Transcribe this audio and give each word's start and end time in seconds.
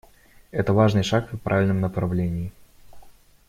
Это 0.49 0.73
важный 0.73 1.03
шаг 1.03 1.31
в 1.31 1.37
правильном 1.37 1.79
направлении. 1.79 2.51